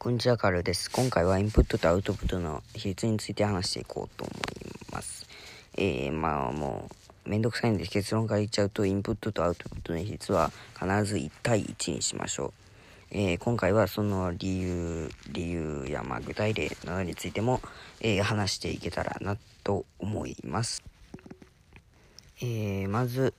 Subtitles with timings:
[0.00, 0.92] こんにちは、カルです。
[0.92, 5.26] 今回はインプットとアウトプットの比率について話していこうと思います。
[5.76, 6.88] えー、まあも
[7.26, 12.52] う、めんどくさいんで結論から言っちゃうと、インプットとアウトプットの比率は必ず1対1にしましょう。
[13.10, 17.60] えー、今回はその理由、理由やまあ具体例などについても、
[18.00, 20.84] えー、話していけたらなと思います。
[22.40, 23.34] えー、まず、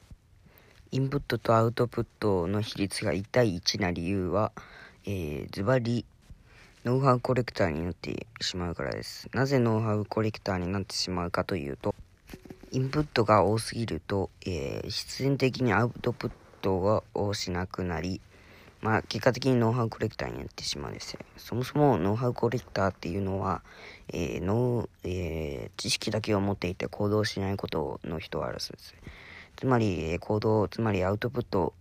[0.92, 4.52] インプットとアウトプットの比率が1対1な理由は、
[5.06, 6.04] えー、ズバリ、
[6.86, 9.28] ノウハウコレクターになってしまうからです。
[9.34, 11.94] なぜノウハウコレクターになってしまうかというと、
[12.72, 16.32] インプットが多すぎると、えー、必然的にアウトプッ
[16.62, 18.22] トをしなくなり、
[18.80, 21.20] まあ、結果的にノウハウコレクターになってしまうんですよ。
[21.36, 23.62] そもそもノウハウコレクターっていうのは、
[24.14, 28.96] えーのえー、知識だけを持っていて行動しないことの人はあるそうです。
[29.58, 31.74] つまり、えー、行動、つまりアウトプット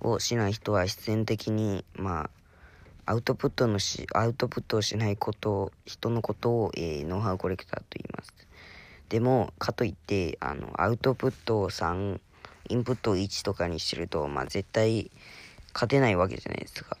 [0.00, 2.30] をしない人は必然的に、まあ、
[3.08, 8.34] アウトプットのし、アウトプットをしないことを、人のことを、えー、ノウハウコレクターと言います。
[9.08, 12.20] でも、かといって、あの、アウトプットを3、
[12.68, 15.10] インプットを1とかにしてると、まあ、絶対
[15.72, 16.98] 勝てないわけじゃないですか。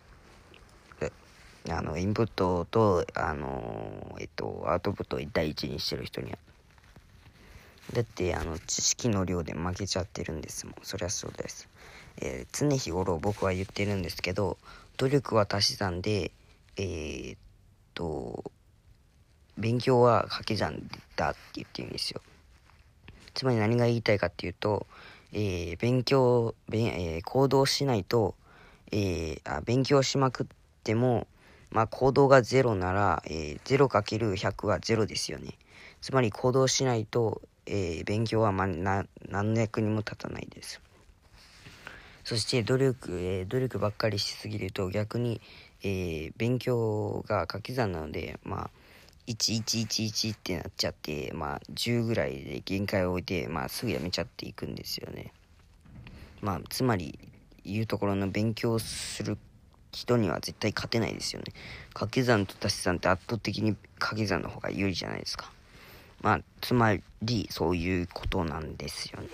[1.68, 6.38] あの、インプットと、あの、えっと、アウトプットを1対1にしてる人には。
[7.92, 10.74] だって、あの、知識の量で負けちゃってるんですもん。
[10.84, 11.68] そりゃそうです。
[12.22, 14.56] えー、常日頃僕は言ってるんですけど、
[14.98, 16.32] 努力は足し算で、
[16.76, 17.38] えー、っ
[17.94, 18.50] と、
[19.56, 20.82] 勉強は掛け算
[21.14, 22.20] だって言ってるんですよ。
[23.32, 24.88] つまり何が言いたいかっていうと、
[25.32, 28.34] えー、勉強、べえー、行動しないと、
[28.90, 30.46] えあ勉強しまくっ
[30.82, 31.28] ても、
[31.70, 35.54] まあ、行動が0なら、えー、0×100 は0ですよね。
[36.00, 40.80] つまり行動しないと、え勉強は、まな何の役にも立たないです。
[42.28, 45.40] そして努力、えー、努力ばっかりしすぎると逆に、
[45.82, 48.70] えー、勉強が掛け算なので、まあ、
[49.26, 55.32] 1111ってなっちゃって、まあ、10ぐらいで限界を置いて、まあ、すぐやめちゃっていくんですよね。
[56.42, 57.18] まあ、つまり、
[57.64, 59.38] いうところの勉強する
[59.92, 61.54] 人には絶対勝てないですよね。
[61.94, 65.50] 掛け算と足し算って圧倒的に掛け算の方が有利じゃないですか。
[66.20, 69.28] まあ、つまり、そういうことなんですよね。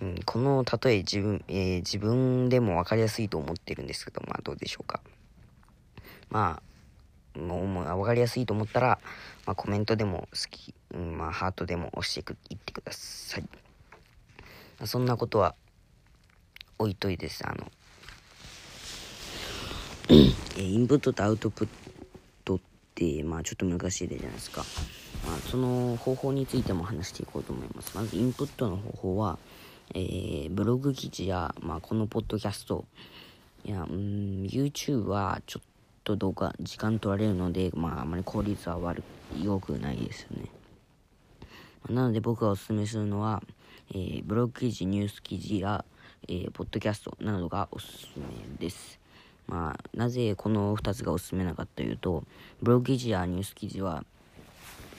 [0.00, 5.00] うん、この例え自分、えー、自分でも分かりやすいと思ってるんですけど、まあどうでしょうか。
[6.30, 6.62] ま
[7.36, 8.98] あ、もう分かりやすいと思ったら、
[9.46, 13.44] まあ、コメントでも好き、うん、まあハートでも押していってください。
[14.86, 15.54] そんなことは
[16.78, 17.46] 置いといてです。
[17.46, 17.70] あの、
[20.56, 21.68] えインプットとアウトプッ
[22.44, 22.60] トっ
[22.94, 24.64] て、まあちょっと難しいじゃないですか。
[25.26, 27.94] まあその方法についても話していこうと思います。
[27.94, 29.38] まずインプットの方法は、
[29.94, 32.84] えー、ブログ記事や、まあ、このポッドキャスト、
[33.64, 35.66] いや、うん、YouTube はちょっ
[36.04, 40.48] とどうか時間取られるので、まあ、あまり効率は悪く、良くないですよね。
[41.88, 43.42] なので僕がおすすめするのは、
[43.90, 45.84] えー、ブログ記事、ニュース記事や、
[46.28, 48.24] えー、ポッドキャストなどがおすすめ
[48.58, 49.00] です。
[49.48, 52.22] まあ、なぜこの2つがおすすめなのかというと、
[52.62, 54.04] ブログ記事やニュース記事は、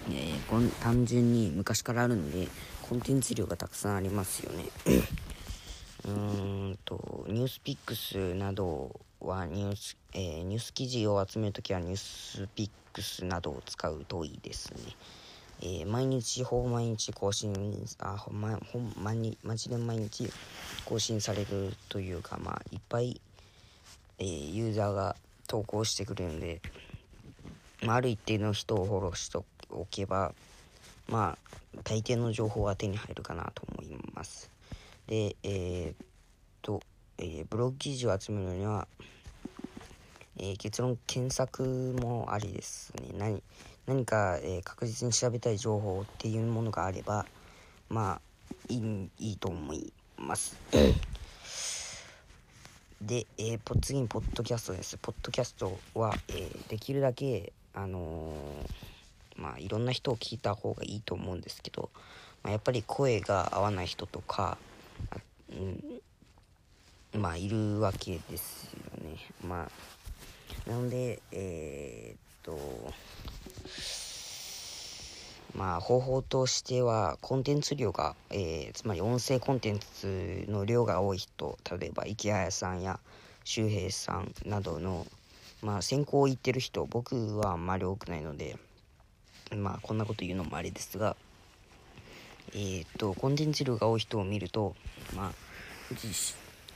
[0.09, 2.49] えー、単純に昔からあるので、
[2.91, 4.65] コンテンツ量がたくさんありますよね。
[6.03, 6.11] うー
[6.71, 14.81] んと、ニュースピックスなどはニュース、えー、ニュース記事を集めるときはニュースピックスなどを使うといいですね。
[15.61, 17.53] えー、毎日、ほぼ毎日更新、
[17.99, 20.29] あ、ほんま、ほんまに、マジで毎日
[20.83, 23.21] 更新されるというか、まあ、いっぱい、
[24.17, 25.15] えー、ユーザーが
[25.47, 26.61] 投稿してくれるんで、
[27.83, 29.37] まあ、ある一定の人をフォローして
[29.69, 30.33] おけば、
[31.07, 31.50] まあ、
[31.83, 34.51] 大抵の情報は手に入るかなと思います。
[35.07, 36.07] で、えー、っ
[36.61, 36.81] と、
[37.17, 38.87] えー、ブログ記事を集めるには、
[40.37, 43.13] えー、結論検索もありですね。
[43.17, 43.41] 何
[43.87, 47.25] 何か、えー、確実に調べたい情報っていうものがあれば、
[47.89, 48.21] まあ、
[48.69, 50.57] いいいいと思います。
[53.01, 54.97] で、えー、次にポッドキャストです。
[54.97, 58.90] ポッドキャストは、えー、できるだけ、あのー
[59.51, 61.89] まあいろんな人を聞いた方がいいと思うんですけど、
[62.41, 64.57] まあ、やっぱり声が合わない人とか、
[67.13, 69.17] うん、まあいるわけですよね。
[69.45, 69.67] ま
[70.65, 72.93] あなのでえー、っと
[75.53, 83.01] まあ方法としてはコンテンツ量が、えー、つまり音声コンテンツの量が多い人例えば池谷さんや
[83.43, 85.05] 周平さんなどの
[85.61, 88.55] まあ先行を言ってる人僕はあんまり多くないので
[89.55, 91.15] まあこんなこと言うのもあれですが、
[92.53, 94.75] えっ、と、コンテンツ量が多い人を見ると、
[95.15, 95.31] ま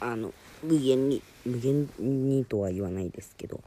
[0.02, 0.34] あ、あの、
[0.64, 3.62] 無限に無限にとは言わないですけど、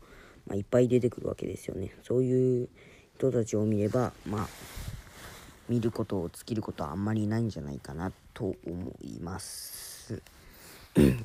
[0.46, 1.94] まあ、いっぱい出てくるわけですよね。
[2.02, 2.68] そういう
[3.16, 4.48] 人たちを見ればまあ
[5.68, 10.22] 見ることを尽きることはあんまりないんじゃないかなと思います。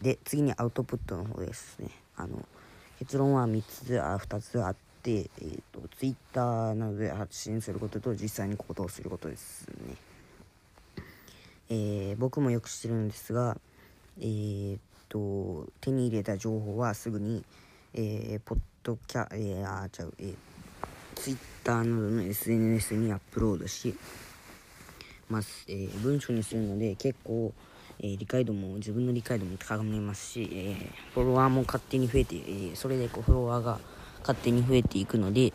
[0.02, 1.90] で次にアウトプットの方ですね。
[2.16, 2.46] あの
[3.00, 9.96] 結論は3つあ2つあって、えーと、と Twitter などで発信することと実際に行動することですね、
[11.70, 13.58] えー、僕もよく知ってるんですが
[14.20, 14.80] えー、っ
[15.10, 17.44] と手に入れた情報はすぐに、
[17.94, 20.36] えー、ポッドキャえー、あちゃうえー、
[21.16, 23.96] Twitter などの SNS にアップロードし
[25.30, 27.54] ます、えー、文章にするので結構、
[28.00, 33.80] えー、理解度も自分の理解度も高めますし、えー、フォロワーも勝手に増えて、えー、それでこうフォロワーが
[34.24, 35.54] 勝手に増えていくので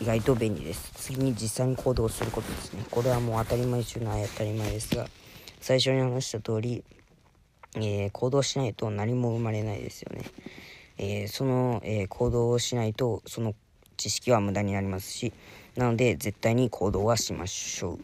[0.00, 0.92] 意外と便利です。
[0.96, 2.84] 次に実際に行動することですね。
[2.90, 4.94] これはもう当たり前中の当たり前です。
[4.94, 5.06] が
[5.60, 6.84] 最初に話した通り
[7.76, 10.24] えー、行動しないと何も生まれないですよね。
[10.98, 13.54] えー、その、えー、行動をしないとその
[13.96, 15.32] 知識は無駄になりますし
[15.76, 17.98] なので絶対に行動はしましょう。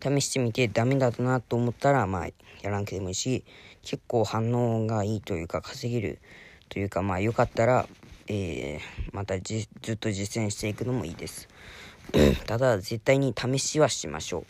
[0.00, 2.26] 試してみてダメだなと思ったらまあ
[2.62, 3.44] やらんけでもいいし
[3.82, 6.20] 結構反応がいいというか稼げる
[6.68, 7.88] というかまあよかったら、
[8.28, 8.80] えー、
[9.12, 11.48] またじ ずっと実践していくのもいいです
[12.46, 14.46] ただ絶対に試しはしましょう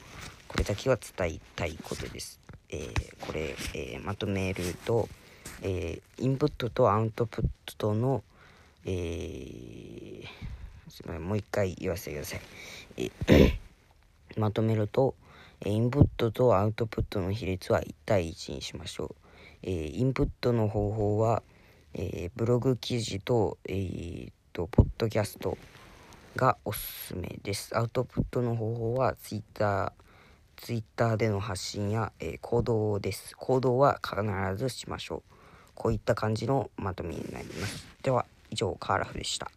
[0.48, 2.40] これだけは伝えたいことです
[2.70, 5.08] えー、これ、えー、まとめると、
[5.62, 7.46] えー、インプットとアウトプッ
[7.78, 8.22] トの、
[8.84, 10.22] えー、
[10.90, 12.40] すみません、もう一回言わせてください。
[12.98, 13.58] え
[14.36, 15.14] まとめると、
[15.64, 19.14] えインプットとアウトプットの比率は1対1にしましょう。
[19.62, 21.42] えインプットの方法は、
[21.94, 25.56] えブログ記事と、えー、と、ポッドキャスト
[26.34, 27.78] がおすすめです。
[27.78, 29.92] アウトプットの方法は Twitter、
[30.56, 33.36] ツイッターでの発信や、えー、行動です。
[33.36, 34.20] 行動は必
[34.56, 35.32] ずしましょう。
[35.76, 37.86] こういった感じのまとめになります。
[38.02, 39.48] では、以上、カーラフでした。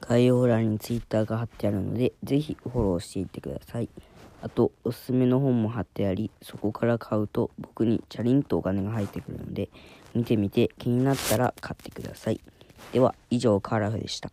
[0.00, 3.88] 概要欄にツイッターが貼ってあるので、ぜひフォローしていってください。
[4.40, 9.68] あと、おすすめの本も貼ってあり、そこから買うと僕にチャリンとお金が入ってくるので、
[10.14, 12.40] 見てみて気になったら買ってください。
[12.92, 14.30] では、以上、カーラフでした。